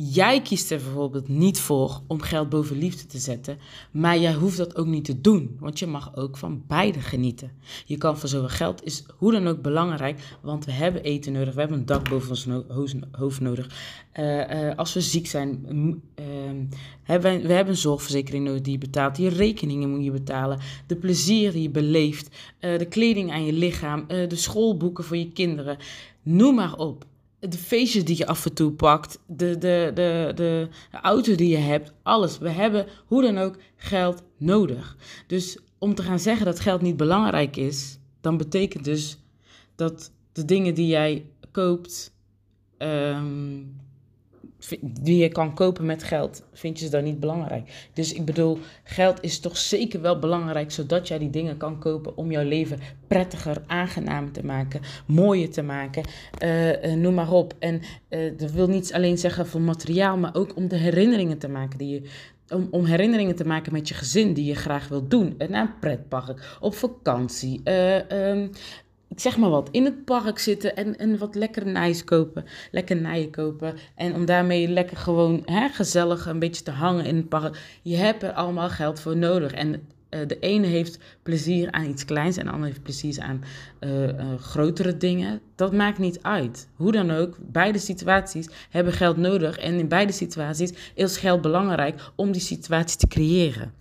Jij 0.00 0.42
kiest 0.42 0.70
er 0.70 0.78
bijvoorbeeld 0.82 1.28
niet 1.28 1.60
voor 1.60 2.00
om 2.06 2.20
geld 2.20 2.48
boven 2.48 2.78
liefde 2.78 3.06
te 3.06 3.18
zetten, 3.18 3.58
maar 3.90 4.18
jij 4.18 4.34
hoeft 4.34 4.56
dat 4.56 4.76
ook 4.76 4.86
niet 4.86 5.04
te 5.04 5.20
doen, 5.20 5.56
want 5.60 5.78
je 5.78 5.86
mag 5.86 6.16
ook 6.16 6.36
van 6.36 6.62
beide 6.66 7.00
genieten. 7.00 7.50
Je 7.84 7.96
kan 7.96 8.18
voor 8.18 8.28
zoveel 8.28 8.48
geld 8.48 8.84
is 8.84 9.04
hoe 9.16 9.32
dan 9.32 9.46
ook 9.46 9.62
belangrijk, 9.62 10.20
want 10.42 10.64
we 10.64 10.72
hebben 10.72 11.02
eten 11.02 11.32
nodig, 11.32 11.54
we 11.54 11.60
hebben 11.60 11.78
een 11.78 11.86
dak 11.86 12.08
boven 12.08 12.30
ons 12.30 12.46
hoofd 13.10 13.40
nodig. 13.40 13.76
Uh, 14.14 14.50
uh, 14.50 14.76
als 14.76 14.94
we 14.94 15.00
ziek 15.00 15.26
zijn, 15.26 15.66
hebben 17.02 17.32
we, 17.32 17.46
we 17.46 17.52
hebben 17.52 17.74
een 17.74 17.80
zorgverzekering 17.80 18.44
nodig 18.44 18.60
die 18.60 18.72
je 18.72 18.78
betaalt, 18.78 19.16
je 19.16 19.28
rekeningen 19.28 19.90
moet 19.90 20.04
je 20.04 20.10
betalen, 20.10 20.58
de 20.86 20.96
plezier 20.96 21.52
die 21.52 21.62
je 21.62 21.70
beleeft, 21.70 22.36
de 22.58 22.86
kleding 22.88 23.32
aan 23.32 23.44
je 23.44 23.52
lichaam, 23.52 24.04
de 24.06 24.36
schoolboeken 24.36 25.04
voor 25.04 25.16
je 25.16 25.32
kinderen, 25.32 25.76
noem 26.22 26.54
maar 26.54 26.76
op 26.76 27.06
de 27.40 27.58
feestjes 27.58 28.04
die 28.04 28.16
je 28.16 28.26
af 28.26 28.44
en 28.44 28.54
toe 28.54 28.72
pakt, 28.72 29.18
de, 29.26 29.58
de, 29.58 29.90
de, 29.94 30.32
de, 30.34 30.68
auto 30.90 31.34
die 31.34 31.48
je 31.48 31.56
hebt, 31.56 31.92
alles. 32.02 32.38
We 32.38 32.50
hebben 32.50 32.86
hoe 33.06 33.22
dan 33.22 33.38
ook 33.38 33.56
geld 33.76 34.22
nodig. 34.36 34.96
Dus 35.26 35.58
om 35.78 35.94
te 35.94 36.02
gaan 36.02 36.18
zeggen 36.18 36.46
dat 36.46 36.60
geld 36.60 36.80
niet 36.80 36.96
belangrijk 36.96 37.56
is, 37.56 37.98
dan 38.20 38.36
betekent 38.36 38.84
dus 38.84 39.18
dat 39.74 40.12
de 40.32 40.44
dingen 40.44 40.74
die 40.74 40.86
jij 40.86 41.26
koopt, 41.50 42.14
um, 42.78 43.76
die 44.82 45.16
je 45.16 45.28
kan 45.28 45.54
kopen 45.54 45.86
met 45.86 46.02
geld, 46.02 46.44
vind 46.52 46.78
je 46.78 46.84
ze 46.84 46.90
dan 46.90 47.04
niet 47.04 47.20
belangrijk. 47.20 47.88
Dus 47.92 48.12
ik 48.12 48.24
bedoel, 48.24 48.58
geld 48.84 49.22
is 49.22 49.40
toch 49.40 49.56
zeker 49.56 50.00
wel 50.00 50.18
belangrijk, 50.18 50.70
zodat 50.70 51.08
jij 51.08 51.18
die 51.18 51.30
dingen 51.30 51.56
kan 51.56 51.78
kopen 51.78 52.16
om 52.16 52.30
jouw 52.30 52.44
leven 52.44 52.78
prettiger, 53.06 53.62
aangenamer 53.66 54.32
te 54.32 54.44
maken, 54.44 54.80
mooier 55.06 55.50
te 55.50 55.62
maken, 55.62 56.04
uh, 56.42 56.94
noem 56.94 57.14
maar 57.14 57.32
op. 57.32 57.54
En 57.58 57.80
uh, 58.10 58.38
dat 58.38 58.50
wil 58.50 58.68
niet 58.68 58.92
alleen 58.92 59.18
zeggen 59.18 59.46
voor 59.46 59.60
materiaal, 59.60 60.16
maar 60.16 60.34
ook 60.34 60.56
om 60.56 60.68
de 60.68 60.76
herinneringen 60.76 61.38
te 61.38 61.48
maken 61.48 61.78
die 61.78 61.88
je 61.88 62.10
om, 62.54 62.68
om, 62.70 62.84
herinneringen 62.84 63.36
te 63.36 63.46
maken 63.46 63.72
met 63.72 63.88
je 63.88 63.94
gezin 63.94 64.32
die 64.32 64.44
je 64.44 64.54
graag 64.54 64.88
wilt 64.88 65.10
doen. 65.10 65.34
Naar 65.48 65.60
een 65.60 65.78
pretpark, 65.78 66.56
op 66.60 66.74
vakantie, 66.74 67.60
um, 67.64 68.50
ik 69.08 69.20
zeg 69.20 69.36
maar 69.36 69.50
wat, 69.50 69.68
in 69.70 69.84
het 69.84 70.04
park 70.04 70.38
zitten 70.38 70.76
en, 70.76 70.98
en 70.98 71.18
wat 71.18 71.34
lekker 71.34 71.66
nijs 71.66 72.04
kopen, 72.04 72.44
lekker 72.70 72.96
nijen 72.96 73.30
kopen. 73.30 73.74
En 73.94 74.14
om 74.14 74.24
daarmee 74.24 74.68
lekker 74.68 74.96
gewoon 74.96 75.42
hè, 75.44 75.68
gezellig 75.68 76.26
een 76.26 76.38
beetje 76.38 76.62
te 76.62 76.70
hangen 76.70 77.04
in 77.04 77.16
het 77.16 77.28
park. 77.28 77.78
Je 77.82 77.96
hebt 77.96 78.22
er 78.22 78.32
allemaal 78.32 78.68
geld 78.68 79.00
voor 79.00 79.16
nodig. 79.16 79.52
En 79.52 79.72
uh, 80.10 80.20
de 80.26 80.38
ene 80.38 80.66
heeft 80.66 80.98
plezier 81.22 81.70
aan 81.70 81.88
iets 81.88 82.04
kleins 82.04 82.36
en 82.36 82.44
de 82.44 82.50
ander 82.50 82.68
heeft 82.68 82.82
plezier 82.82 83.20
aan 83.20 83.44
uh, 83.80 84.02
uh, 84.02 84.34
grotere 84.38 84.96
dingen. 84.96 85.40
Dat 85.54 85.72
maakt 85.72 85.98
niet 85.98 86.22
uit. 86.22 86.68
Hoe 86.74 86.92
dan 86.92 87.10
ook, 87.10 87.36
beide 87.40 87.78
situaties 87.78 88.48
hebben 88.70 88.92
geld 88.92 89.16
nodig. 89.16 89.58
En 89.58 89.78
in 89.78 89.88
beide 89.88 90.12
situaties 90.12 90.72
is 90.94 91.16
geld 91.16 91.40
belangrijk 91.40 92.10
om 92.14 92.32
die 92.32 92.40
situatie 92.40 92.98
te 92.98 93.06
creëren. 93.06 93.72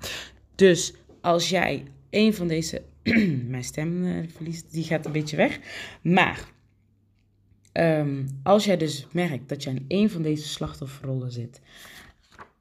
Dus 0.55 0.93
als 1.21 1.49
jij 1.49 1.83
een 2.09 2.33
van 2.33 2.47
deze 2.47 2.81
mijn 3.47 3.63
stem 3.63 4.03
uh, 4.03 4.23
verliest, 4.35 4.71
die 4.71 4.83
gaat 4.83 5.05
een 5.05 5.11
beetje 5.11 5.37
weg. 5.37 5.59
Maar 6.01 6.51
um, 7.73 8.25
als 8.43 8.65
jij 8.65 8.77
dus 8.77 9.07
merkt 9.11 9.49
dat 9.49 9.63
je 9.63 9.69
in 9.69 9.85
een 9.87 10.09
van 10.09 10.21
deze 10.21 10.47
slachtofferrollen 10.47 11.31
zit, 11.31 11.61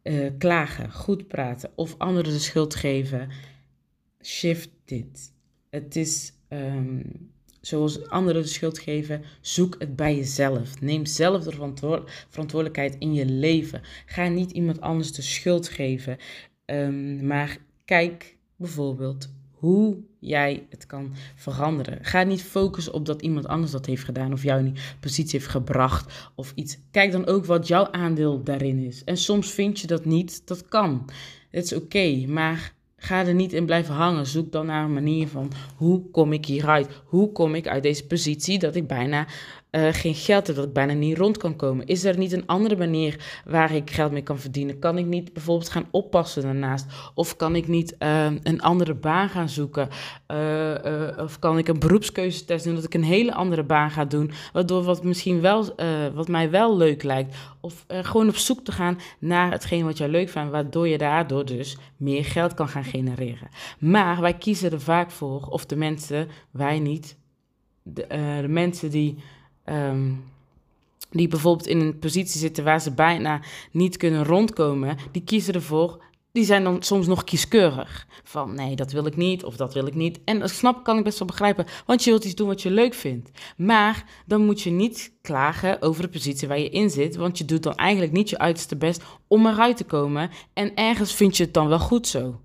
uh, 0.02 0.30
klagen, 0.38 0.92
goed 0.92 1.28
praten 1.28 1.70
of 1.74 1.94
anderen 1.98 2.32
de 2.32 2.38
schuld 2.38 2.74
geven, 2.74 3.30
shift 4.22 4.70
dit. 4.84 5.32
Het 5.70 5.96
is 5.96 6.32
ehm, 6.48 7.00
zoals 7.60 8.08
anderen 8.08 8.42
de 8.42 8.48
schuld 8.48 8.78
geven, 8.78 9.22
zoek 9.40 9.76
het 9.78 9.96
bij 9.96 10.16
jezelf. 10.16 10.80
Neem 10.80 11.06
zelf 11.06 11.44
de 11.44 11.52
verantwoordelijkheid 12.28 12.96
in 12.98 13.14
je 13.14 13.26
leven. 13.26 13.82
Ga 14.06 14.28
niet 14.28 14.50
iemand 14.50 14.80
anders 14.80 15.12
de 15.12 15.22
schuld 15.22 15.68
geven, 15.68 16.16
ehm, 16.64 17.26
maar 17.26 17.58
kijk 17.84 18.36
bijvoorbeeld 18.56 19.34
hoe 19.50 19.98
jij 20.26 20.66
het 20.70 20.86
kan 20.86 21.14
veranderen. 21.34 21.98
Ga 22.02 22.22
niet 22.22 22.42
focussen 22.42 22.92
op 22.92 23.06
dat 23.06 23.22
iemand 23.22 23.46
anders 23.46 23.72
dat 23.72 23.86
heeft 23.86 24.04
gedaan 24.04 24.32
of 24.32 24.42
jou 24.42 24.64
in 24.64 24.76
positie 25.00 25.38
heeft 25.38 25.50
gebracht 25.50 26.30
of 26.34 26.52
iets. 26.54 26.78
Kijk 26.90 27.12
dan 27.12 27.26
ook 27.26 27.44
wat 27.44 27.66
jouw 27.66 27.90
aandeel 27.90 28.42
daarin 28.42 28.78
is. 28.78 29.04
En 29.04 29.16
soms 29.16 29.50
vind 29.50 29.80
je 29.80 29.86
dat 29.86 30.04
niet, 30.04 30.46
dat 30.46 30.68
kan. 30.68 31.10
Het 31.50 31.64
is 31.64 31.72
oké, 31.72 32.26
maar 32.26 32.74
Ga 32.98 33.26
er 33.26 33.34
niet 33.34 33.52
in 33.52 33.66
blijven 33.66 33.94
hangen. 33.94 34.26
Zoek 34.26 34.52
dan 34.52 34.66
naar 34.66 34.84
een 34.84 34.92
manier 34.92 35.28
van 35.28 35.52
hoe 35.76 36.10
kom 36.10 36.32
ik 36.32 36.46
hieruit? 36.46 36.88
Hoe 37.04 37.32
kom 37.32 37.54
ik 37.54 37.68
uit 37.68 37.82
deze 37.82 38.06
positie 38.06 38.58
dat 38.58 38.74
ik 38.74 38.86
bijna 38.86 39.26
uh, 39.76 39.88
geen 39.92 40.14
geld 40.14 40.46
heb, 40.46 40.56
dat 40.56 40.64
ik 40.64 40.72
bijna 40.72 40.92
niet 40.92 41.18
rond 41.18 41.36
kan 41.36 41.56
komen? 41.56 41.86
Is 41.86 42.04
er 42.04 42.18
niet 42.18 42.32
een 42.32 42.46
andere 42.46 42.76
manier 42.76 43.40
waar 43.44 43.74
ik 43.74 43.90
geld 43.90 44.12
mee 44.12 44.22
kan 44.22 44.38
verdienen? 44.38 44.78
Kan 44.78 44.98
ik 44.98 45.06
niet 45.06 45.32
bijvoorbeeld 45.32 45.70
gaan 45.70 45.88
oppassen 45.90 46.42
daarnaast? 46.42 46.86
Of 47.14 47.36
kan 47.36 47.56
ik 47.56 47.68
niet 47.68 47.96
uh, 47.98 48.26
een 48.42 48.62
andere 48.62 48.94
baan 48.94 49.28
gaan 49.28 49.48
zoeken? 49.48 49.88
Uh, 50.32 50.74
of 51.18 51.38
kan 51.38 51.58
ik 51.58 51.68
een 51.68 51.78
beroepskeuzetest 51.78 52.64
doen 52.64 52.74
dat 52.74 52.84
ik 52.84 52.94
een 52.94 53.04
hele 53.04 53.34
andere 53.34 53.62
baan 53.62 53.90
ga 53.90 54.04
doen, 54.04 54.30
waardoor 54.52 54.82
wat 54.82 55.04
misschien 55.04 55.40
wel, 55.40 55.74
wat 56.14 56.28
mij 56.28 56.50
wel 56.50 56.76
leuk 56.76 57.02
lijkt? 57.02 57.36
Of 57.60 57.84
gewoon 57.88 58.28
op 58.28 58.36
zoek 58.36 58.64
te 58.64 58.72
gaan 58.72 58.98
naar 59.18 59.50
hetgeen 59.50 59.84
wat 59.84 59.98
jij 59.98 60.08
leuk 60.08 60.28
vindt, 60.28 60.50
waardoor 60.50 60.88
je 60.88 60.98
daardoor 60.98 61.44
dus 61.44 61.76
meer 61.96 62.24
geld 62.24 62.54
kan 62.54 62.68
gaan 62.68 62.84
genereren. 62.84 63.48
Maar 63.78 64.20
wij 64.20 64.34
kiezen 64.34 64.72
er 64.72 64.80
vaak 64.80 65.10
voor, 65.10 65.46
of 65.46 65.66
de 65.66 65.76
mensen, 65.76 66.28
wij 66.50 66.78
niet, 66.78 67.16
de, 67.82 68.06
de 68.40 68.48
mensen 68.48 68.90
die 68.90 69.16
Ehm, 69.66 70.12
die 71.10 71.28
bijvoorbeeld 71.28 71.66
in 71.66 71.80
een 71.80 71.98
positie 71.98 72.40
zitten 72.40 72.64
waar 72.64 72.80
ze 72.80 72.90
bijna 72.90 73.40
niet 73.70 73.96
kunnen 73.96 74.24
rondkomen, 74.24 74.96
die 75.12 75.22
kiezen 75.22 75.54
ervoor. 75.54 76.04
Die 76.32 76.44
zijn 76.44 76.64
dan 76.64 76.82
soms 76.82 77.06
nog 77.06 77.24
kieskeurig. 77.24 78.06
Van 78.22 78.54
nee, 78.54 78.76
dat 78.76 78.92
wil 78.92 79.06
ik 79.06 79.16
niet 79.16 79.44
of 79.44 79.56
dat 79.56 79.74
wil 79.74 79.86
ik 79.86 79.94
niet. 79.94 80.20
En 80.24 80.38
dat 80.38 80.50
snap 80.50 80.84
kan 80.84 80.98
ik 80.98 81.04
best 81.04 81.18
wel 81.18 81.28
begrijpen, 81.28 81.66
want 81.86 82.04
je 82.04 82.10
wilt 82.10 82.24
iets 82.24 82.34
doen 82.34 82.46
wat 82.48 82.62
je 82.62 82.70
leuk 82.70 82.94
vindt. 82.94 83.30
Maar 83.56 84.04
dan 84.26 84.44
moet 84.44 84.62
je 84.62 84.70
niet 84.70 85.12
klagen 85.22 85.82
over 85.82 86.02
de 86.02 86.08
positie 86.08 86.48
waar 86.48 86.58
je 86.58 86.68
in 86.68 86.90
zit, 86.90 87.16
want 87.16 87.38
je 87.38 87.44
doet 87.44 87.62
dan 87.62 87.74
eigenlijk 87.74 88.12
niet 88.12 88.30
je 88.30 88.38
uiterste 88.38 88.76
best 88.76 89.02
om 89.26 89.46
eruit 89.46 89.76
te 89.76 89.84
komen. 89.84 90.30
En 90.52 90.74
ergens 90.74 91.14
vind 91.14 91.36
je 91.36 91.44
het 91.44 91.54
dan 91.54 91.68
wel 91.68 91.78
goed 91.78 92.06
zo. 92.06 92.40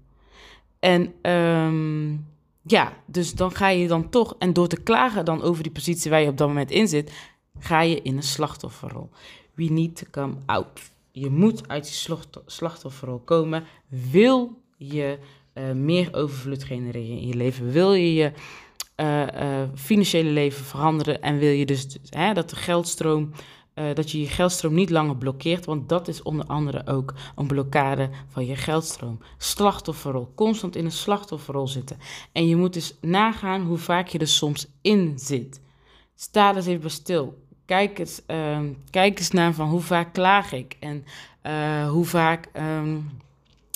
En 0.79 1.13
um, 1.31 2.25
ja, 2.61 2.93
dus 3.05 3.33
dan 3.33 3.51
ga 3.51 3.69
je 3.69 3.87
dan 3.87 4.09
toch, 4.09 4.35
en 4.39 4.53
door 4.53 4.67
te 4.67 4.81
klagen 4.81 5.25
dan 5.25 5.41
over 5.41 5.63
die 5.63 5.71
positie 5.71 6.11
waar 6.11 6.21
je 6.21 6.29
op 6.29 6.37
dat 6.37 6.47
moment 6.47 6.71
in 6.71 6.87
zit, 6.87 7.11
ga 7.59 7.81
je 7.81 8.01
in 8.01 8.17
een 8.17 8.23
slachtofferrol. 8.23 9.09
We 9.53 9.63
need 9.63 9.95
to 9.95 10.05
come 10.11 10.33
out. 10.45 10.91
Je 11.11 11.29
moet 11.29 11.67
uit 11.67 11.83
die 11.83 12.17
slachtofferrol 12.45 13.19
komen. 13.19 13.63
Wil 13.87 14.61
je 14.77 15.17
uh, 15.53 15.71
meer 15.71 16.13
overvloed 16.13 16.63
genereren 16.63 17.07
in 17.07 17.27
je 17.27 17.33
leven? 17.33 17.71
Wil 17.71 17.93
je 17.93 18.13
je 18.13 18.31
uh, 18.97 19.21
uh, 19.21 19.69
financiële 19.75 20.29
leven 20.29 20.65
veranderen? 20.65 21.21
En 21.21 21.37
wil 21.37 21.51
je 21.51 21.65
dus 21.65 21.97
hè, 22.09 22.33
dat 22.33 22.49
de 22.49 22.55
geldstroom 22.55 23.31
uh, 23.81 23.95
dat 23.95 24.11
je 24.11 24.19
je 24.19 24.27
geldstroom 24.27 24.73
niet 24.73 24.89
langer 24.89 25.15
blokkeert, 25.15 25.65
want 25.65 25.89
dat 25.89 26.07
is 26.07 26.21
onder 26.21 26.45
andere 26.45 26.87
ook 26.87 27.13
een 27.35 27.47
blokkade 27.47 28.09
van 28.27 28.45
je 28.45 28.55
geldstroom. 28.55 29.19
Slachtofferrol, 29.37 30.31
constant 30.35 30.75
in 30.75 30.85
een 30.85 30.91
slachtofferrol 30.91 31.67
zitten. 31.67 31.97
En 32.31 32.47
je 32.47 32.55
moet 32.55 32.73
dus 32.73 32.95
nagaan 33.01 33.61
hoe 33.61 33.77
vaak 33.77 34.07
je 34.07 34.19
er 34.19 34.27
soms 34.27 34.67
in 34.81 35.13
zit. 35.15 35.61
Sta 36.15 36.55
eens 36.55 36.65
even 36.65 36.91
stil. 36.91 37.39
Kijk 37.65 37.99
eens, 37.99 38.21
uh, 38.27 38.59
kijk 38.89 39.19
eens 39.19 39.31
naar 39.31 39.53
van 39.53 39.69
hoe 39.69 39.81
vaak 39.81 40.13
klaag 40.13 40.51
ik 40.51 40.77
en 40.79 41.05
uh, 41.43 41.89
hoe 41.89 42.05
vaak 42.05 42.49
um, 42.53 43.09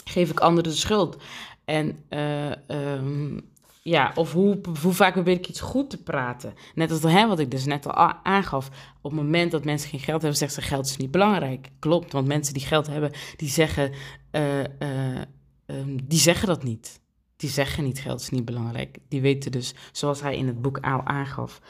geef 0.06 0.30
ik 0.30 0.40
anderen 0.40 0.72
de 0.72 0.78
schuld. 0.78 1.18
En 1.66 1.98
uh, 2.10 2.52
um, 2.68 3.42
ja, 3.88 4.12
of 4.16 4.34
hoe, 4.34 4.60
hoe 4.82 4.94
vaak 4.94 5.14
probeer 5.14 5.34
ik 5.34 5.48
iets 5.48 5.62
goed 5.62 5.90
te 5.90 6.04
praten. 6.04 6.54
Net 6.76 6.92
als 6.92 7.04
hè, 7.04 7.28
wat 7.28 7.40
ik 7.40 7.52
dus 7.52 7.66
net 7.66 7.88
al 7.88 8.14
aangaf. 8.24 8.68
Op 9.02 9.12
het 9.12 9.22
moment 9.22 9.52
dat 9.52 9.66
mensen 9.66 9.90
geen 9.90 10.00
geld 10.00 10.22
hebben, 10.22 10.40
zeggen 10.40 10.62
ze 10.62 10.68
geld 10.68 10.86
is 10.86 10.98
niet 10.98 11.12
belangrijk. 11.12 11.70
Klopt, 11.80 12.12
want 12.12 12.28
mensen 12.28 12.54
die 12.54 12.66
geld 12.66 12.88
hebben, 12.88 13.12
die 13.36 13.50
zeggen, 13.50 13.92
uh, 14.32 14.60
uh, 14.60 15.22
um, 15.66 16.08
die 16.08 16.20
zeggen 16.20 16.48
dat 16.48 16.64
niet. 16.64 17.02
Die 17.36 17.50
zeggen 17.50 17.84
niet 17.84 18.00
geld 18.00 18.22
is 18.22 18.30
niet 18.30 18.46
belangrijk. 18.46 18.98
Die 19.08 19.22
weten 19.22 19.52
dus, 19.52 19.74
zoals 19.92 20.22
hij 20.22 20.38
in 20.38 20.48
het 20.48 20.62
boek 20.62 20.78
al 20.78 21.06
aangaf, 21.06 21.62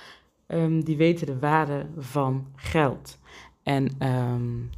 um, 0.47 0.83
die 0.83 0.97
weten 0.97 1.25
de 1.25 1.39
waarde 1.39 1.89
van 1.97 2.47
geld. 2.55 3.17
En 3.63 4.07
um, 4.07 4.69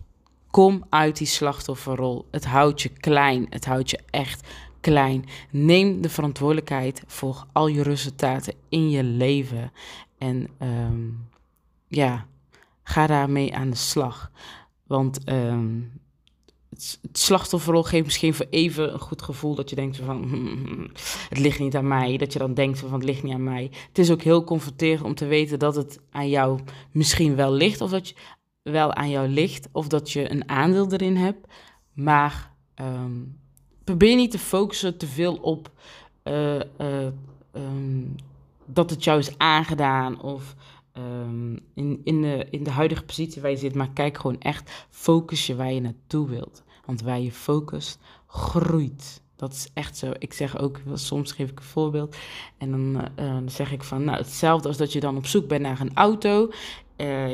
kom 0.52 0.86
uit 0.90 1.18
die 1.18 1.28
slachtofferrol. 1.28 2.28
Het 2.32 2.46
houdt 2.46 2.82
je 2.82 2.90
klein, 2.90 3.48
het 3.50 3.66
houdt 3.66 3.90
je 3.90 4.00
echt 4.10 4.48
klein. 4.88 5.26
Neem 5.52 6.02
de 6.02 6.10
verantwoordelijkheid 6.10 7.04
voor 7.08 7.46
al 7.52 7.68
je 7.68 7.84
resultaten 7.84 8.54
in 8.70 8.90
je 8.90 9.04
leven. 9.04 9.72
En 10.18 10.48
um, 10.62 11.28
ja, 11.88 12.26
ga 12.84 13.08
daarmee 13.08 13.56
aan 13.56 13.70
de 13.70 13.76
slag. 13.76 14.32
Want 14.84 15.30
um, 15.30 15.92
het, 16.70 17.00
het 17.02 17.18
slachtofferrol 17.18 17.84
geeft 17.84 18.06
misschien 18.06 18.34
voor 18.34 18.46
even 18.50 18.94
een 18.94 19.00
goed 19.00 19.22
gevoel 19.22 19.56
dat 19.56 19.70
je 19.70 19.76
denkt 19.76 19.98
van 19.98 20.22
het 21.30 21.40
ligt 21.40 21.60
niet 21.60 21.76
aan 21.76 21.88
mij. 21.88 22.18
Dat 22.18 22.34
je 22.34 22.40
dan 22.40 22.54
denkt 22.54 22.80
van 22.80 22.94
het 22.94 23.04
ligt 23.04 23.24
niet 23.24 23.34
aan 23.34 23.44
mij. 23.44 23.72
Het 23.88 23.98
is 23.98 24.12
ook 24.12 24.22
heel 24.22 24.44
confronterend 24.44 25.06
om 25.06 25.16
te 25.16 25.26
weten 25.26 25.60
dat 25.60 25.76
het 25.76 26.00
aan 26.12 26.30
jou 26.30 26.60
misschien 26.92 27.36
wel 27.36 27.52
ligt 27.52 27.82
of 27.82 27.90
dat 27.90 28.08
je 28.08 28.16
wel 28.62 28.94
aan 28.94 29.10
jou 29.10 29.28
ligt 29.28 29.70
of 29.72 29.88
dat 29.88 30.12
je 30.12 30.32
een 30.32 30.50
aandeel 30.50 30.92
erin 30.92 31.16
hebt. 31.16 31.48
Maar 31.94 32.52
um, 32.76 33.46
probeer 33.88 34.16
niet 34.16 34.32
te 34.32 34.40
focussen 34.40 34.98
te 34.98 35.08
veel 35.08 35.36
op 35.36 35.70
uh, 36.24 36.56
uh, 36.56 37.08
um, 37.56 38.16
dat 38.66 38.90
het 38.90 39.04
jou 39.04 39.20
is 39.20 39.38
aangedaan 39.38 40.22
of 40.22 40.56
um, 40.98 41.60
in, 41.74 42.02
in, 42.04 42.22
de, 42.22 42.48
in 42.50 42.64
de 42.64 42.70
huidige 42.70 43.04
positie 43.04 43.42
waar 43.42 43.52
je 43.52 43.58
zit. 43.58 43.76
Maar 43.76 43.90
kijk 43.94 44.18
gewoon 44.18 44.40
echt, 44.40 44.86
focus 44.90 45.48
je 45.48 45.56
waar 45.56 45.72
je 45.72 45.82
naartoe 45.82 46.30
wilt. 46.30 46.64
Want 46.86 47.02
waar 47.02 47.20
je 47.20 47.32
focust, 47.32 48.00
groeit. 48.28 49.22
Dat 49.36 49.54
is 49.54 49.68
echt 49.74 49.98
zo. 49.98 50.12
Ik 50.18 50.34
zeg 50.34 50.60
ook, 50.60 50.80
soms 50.94 51.32
geef 51.32 51.50
ik 51.50 51.60
een 51.60 51.66
voorbeeld. 51.66 52.16
En 52.58 52.72
dan, 52.72 53.10
dan 53.16 53.50
zeg 53.50 53.72
ik 53.72 53.84
van, 53.84 54.04
nou, 54.04 54.18
hetzelfde 54.18 54.68
als 54.68 54.78
dat 54.78 54.94
je 54.94 55.00
dan 55.00 55.18
op 55.18 55.26
zoek 55.26 55.48
bent 55.48 55.62
naar 55.62 55.80
een 55.80 55.96
auto. 55.96 56.52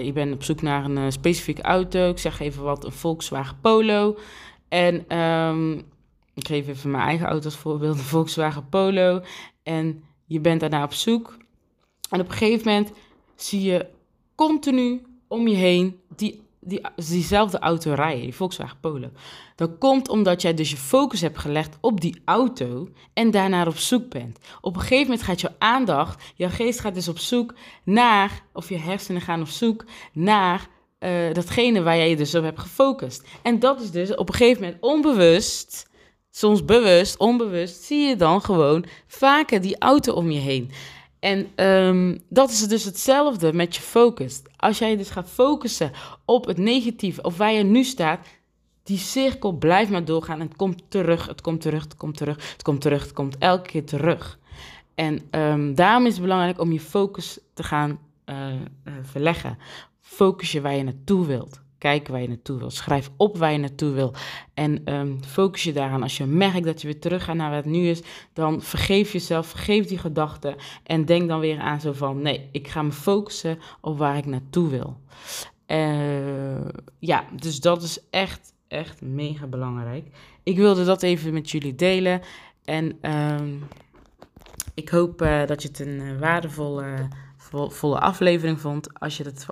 Je 0.04 0.12
bent 0.14 0.34
op 0.34 0.44
zoek 0.44 0.62
naar 0.62 0.86
een 0.86 1.12
specifieke 1.12 1.62
auto. 1.62 2.10
Ik 2.10 2.18
zeg 2.18 2.40
even 2.40 2.64
wat, 2.64 2.86
een 2.86 2.92
Volkswagen 2.92 3.58
Polo. 3.62 4.18
En 4.70 5.18
um, 5.18 5.84
ik 6.34 6.48
geef 6.48 6.68
even 6.68 6.92
mijn 6.92 7.04
eigen 7.04 7.28
auto 7.28 7.46
als 7.46 7.58
voorbeeld, 7.58 7.98
een 7.98 8.04
Volkswagen 8.04 8.70
Polo. 8.70 9.22
En 9.64 10.04
je 10.26 10.40
bent 10.40 10.60
daarna 10.60 10.84
op 10.84 10.94
zoek. 10.94 11.38
En 12.10 12.20
op 12.20 12.26
een 12.26 12.34
gegeven 12.34 12.68
moment 12.68 12.92
zie 13.36 13.62
je 13.62 13.86
continu 14.36 15.02
om 15.28 15.48
je 15.48 15.56
heen 15.56 16.00
die, 16.16 16.42
die, 16.60 16.82
diezelfde 16.96 17.60
auto 17.60 17.94
rijden, 17.94 18.22
die 18.22 18.36
Volkswagen 18.36 18.80
Polo. 18.80 19.10
Dat 19.56 19.78
komt 19.78 20.10
omdat 20.10 20.42
jij 20.42 20.54
dus 20.54 20.70
je 20.70 20.78
focus 20.78 21.22
hebt 21.22 21.38
gelegd 21.38 21.78
op 21.82 22.02
die 22.02 22.22
auto 22.26 22.90
en 23.14 23.32
daarnaar 23.32 23.68
op 23.68 23.78
zoek 23.78 24.10
bent. 24.10 24.40
Op 24.62 24.76
een 24.76 24.82
gegeven 24.82 25.04
moment 25.04 25.24
gaat 25.24 25.42
jouw 25.42 25.56
aandacht, 25.58 26.24
jouw 26.36 26.50
geest 26.50 26.80
gaat 26.80 26.94
dus 26.94 27.08
op 27.08 27.20
zoek 27.20 27.54
naar, 27.84 28.44
of 28.54 28.70
je 28.70 28.78
hersenen 28.78 29.22
gaan 29.22 29.42
op 29.42 29.48
zoek 29.48 29.86
naar 30.14 30.68
uh, 31.00 31.34
datgene 31.34 31.84
waar 31.84 31.98
jij 31.98 32.10
je 32.10 32.16
dus 32.16 32.36
op 32.36 32.44
hebt 32.44 32.60
gefocust. 32.60 33.28
En 33.42 33.60
dat 33.60 33.82
is 33.82 33.92
dus 33.92 34.16
op 34.16 34.30
een 34.30 34.36
gegeven 34.36 34.64
moment 34.64 34.82
onbewust 34.82 35.92
soms 36.36 36.66
bewust, 36.66 37.18
onbewust, 37.18 37.84
zie 37.84 38.08
je 38.08 38.16
dan 38.16 38.42
gewoon 38.42 38.86
vaker 39.08 39.62
die 39.62 39.78
auto 39.78 40.14
om 40.14 40.32
je 40.32 40.40
heen. 40.40 40.72
En 41.20 41.66
um, 41.68 42.20
dat 42.30 42.50
is 42.50 42.68
dus 42.68 42.84
hetzelfde 42.84 43.54
met 43.54 43.76
je 43.76 43.82
focus. 43.82 44.42
Als 44.56 44.78
jij 44.78 44.98
dus 44.98 45.10
gaat 45.10 45.30
focussen 45.30 45.92
op 46.26 46.46
het 46.46 46.58
negatieve, 46.58 47.22
of 47.22 47.38
waar 47.38 47.52
je 47.52 47.64
nu 47.64 47.84
staat, 47.84 48.28
die 48.84 48.98
cirkel 48.98 49.52
blijft 49.52 49.92
maar 49.92 50.06
doorgaan 50.06 50.40
en 50.40 50.48
het 50.48 50.56
komt 50.56 50.84
terug, 50.88 51.28
het 51.28 51.42
komt 51.42 51.62
terug, 51.62 51.84
het 51.84 51.98
komt 51.98 52.18
terug, 52.18 52.52
het 52.52 52.62
komt 52.62 52.82
terug, 52.82 53.02
het 53.02 53.14
komt 53.14 53.38
elke 53.38 53.70
keer 53.70 53.86
terug. 53.86 54.40
En 54.96 55.20
um, 55.32 55.76
daarom 55.76 56.06
is 56.06 56.14
het 56.14 56.22
belangrijk 56.22 56.60
om 56.60 56.72
je 56.72 56.80
focus 56.80 57.40
te 57.54 57.64
gaan 57.64 58.00
uh, 58.26 58.36
uh, 58.54 58.94
verleggen. 59.02 59.58
Focus 60.02 60.52
je 60.52 60.62
waar 60.62 60.76
je 60.76 60.84
naartoe 60.84 61.26
wilt. 61.26 61.62
Kijk 61.84 62.08
waar 62.08 62.22
je 62.22 62.28
naartoe 62.28 62.58
wil. 62.58 62.70
Schrijf 62.70 63.10
op 63.18 63.38
waar 63.38 63.52
je 63.52 63.58
naartoe 63.58 63.92
wil. 63.92 64.14
En 64.54 64.94
um, 64.94 65.24
focus 65.24 65.64
je 65.64 65.74
daaraan. 65.74 66.04
Als 66.04 66.18
je 66.18 66.26
merkt 66.26 66.64
dat 66.64 66.82
je 66.82 66.88
weer 66.88 67.00
terug 67.00 67.24
gaat 67.24 67.36
naar 67.36 67.52
wat 67.52 67.66
nu 67.66 67.88
is, 67.88 68.02
dan 68.34 68.62
vergeef 68.62 69.12
jezelf, 69.12 69.48
vergeef 69.48 69.86
die 69.86 69.98
gedachten. 69.98 70.56
En 70.84 71.06
denk 71.06 71.28
dan 71.28 71.40
weer 71.40 71.60
aan 71.60 71.82
zo 71.82 71.94
van: 71.94 72.22
nee, 72.22 72.50
ik 72.52 72.68
ga 72.68 72.82
me 72.82 72.92
focussen 72.92 73.60
op 73.82 73.98
waar 73.98 74.18
ik 74.18 74.26
naartoe 74.26 74.70
wil. 74.70 74.98
Uh, 75.68 76.70
ja, 77.00 77.26
dus 77.40 77.60
dat 77.60 77.84
is 77.84 78.00
echt, 78.10 78.54
echt 78.68 79.02
mega 79.02 79.48
belangrijk. 79.48 80.08
Ik 80.44 80.58
wilde 80.58 80.86
dat 80.86 81.04
even 81.04 81.34
met 81.34 81.52
jullie 81.52 81.76
delen. 81.76 82.22
En 82.66 83.12
um, 83.12 83.64
Ik 84.74 84.90
hoop 84.90 85.18
dat 85.48 85.62
je 85.62 85.68
het 85.68 85.80
een 85.80 86.20
waardevolle 86.20 87.08
volle 87.54 88.00
aflevering 88.00 88.62
vond. 88.62 89.00
Als 89.00 89.18
je, 89.18 89.24
het 89.24 89.46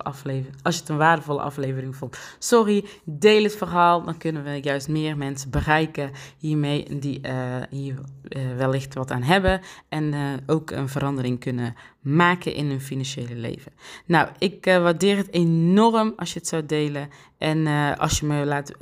als 0.62 0.74
je 0.74 0.80
het 0.80 0.88
een 0.88 0.96
waardevolle 0.96 1.40
aflevering 1.40 1.96
vond. 1.96 2.18
Sorry, 2.38 2.84
deel 3.04 3.42
het 3.42 3.56
verhaal. 3.56 4.02
Dan 4.02 4.16
kunnen 4.16 4.44
we 4.44 4.60
juist 4.62 4.88
meer 4.88 5.16
mensen 5.16 5.50
bereiken 5.50 6.10
hiermee. 6.38 6.98
Die 6.98 7.20
uh, 7.26 7.56
hier 7.70 7.94
uh, 8.28 8.56
wellicht 8.56 8.94
wat 8.94 9.10
aan 9.10 9.22
hebben. 9.22 9.60
En 9.88 10.12
uh, 10.12 10.20
ook 10.46 10.70
een 10.70 10.88
verandering 10.88 11.40
kunnen 11.40 11.74
maken 12.00 12.54
in 12.54 12.66
hun 12.66 12.80
financiële 12.80 13.34
leven. 13.34 13.72
Nou, 14.06 14.28
ik 14.38 14.64
waardeer 14.64 15.16
het 15.16 15.32
enorm 15.32 16.12
als 16.16 16.32
je 16.32 16.38
het 16.38 16.48
zou 16.48 16.66
delen. 16.66 17.08
En 17.38 17.66
als 17.96 18.20
je 18.20 18.26
me 18.26 18.44
laat 18.44 18.72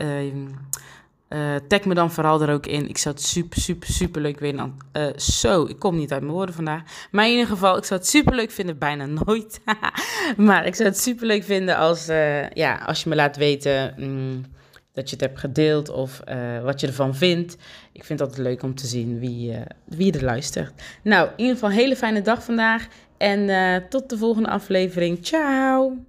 uh, 1.30 1.56
tag 1.68 1.84
me 1.84 1.94
dan 1.94 2.10
vooral 2.10 2.42
er 2.42 2.52
ook 2.52 2.66
in. 2.66 2.88
Ik 2.88 2.98
zou 2.98 3.14
het 3.14 3.24
super, 3.24 3.60
super, 3.60 3.88
super 3.88 4.20
leuk 4.20 4.38
vinden. 4.38 4.76
Uh, 4.92 5.06
zo, 5.16 5.64
ik 5.64 5.78
kom 5.78 5.96
niet 5.96 6.12
uit 6.12 6.20
mijn 6.20 6.32
woorden 6.32 6.54
vandaag. 6.54 6.82
Maar 7.10 7.24
in 7.24 7.30
ieder 7.30 7.46
geval, 7.46 7.76
ik 7.76 7.84
zou 7.84 8.00
het 8.00 8.08
super 8.08 8.34
leuk 8.34 8.50
vinden. 8.50 8.78
Bijna 8.78 9.06
nooit. 9.06 9.60
maar 10.36 10.66
ik 10.66 10.74
zou 10.74 10.88
het 10.88 10.98
super 10.98 11.26
leuk 11.26 11.44
vinden 11.44 11.76
als, 11.76 12.08
uh, 12.08 12.50
ja, 12.50 12.76
als 12.86 13.02
je 13.02 13.08
me 13.08 13.14
laat 13.14 13.36
weten 13.36 13.94
mm, 13.96 14.44
dat 14.92 15.10
je 15.10 15.16
het 15.16 15.24
hebt 15.24 15.38
gedeeld. 15.38 15.88
Of 15.88 16.20
wat 16.62 16.80
je 16.80 16.86
ervan 16.86 17.14
vindt. 17.14 17.56
Ik 17.92 18.04
vind 18.04 18.18
het 18.18 18.28
altijd 18.28 18.46
leuk 18.46 18.62
om 18.62 18.74
te 18.74 18.86
zien 18.86 19.18
wie, 19.18 19.56
wie 19.84 20.12
er 20.12 20.24
luistert. 20.24 20.82
Nou, 21.02 21.26
in 21.28 21.32
ieder 21.36 21.54
geval 21.54 21.70
een 21.70 21.76
hele 21.76 21.96
fijne 21.96 22.22
dag 22.22 22.44
vandaag. 22.44 22.86
En 23.16 23.48
tot 23.88 24.10
de 24.10 24.18
volgende 24.18 24.48
aflevering. 24.48 25.18
Ciao! 25.22 26.04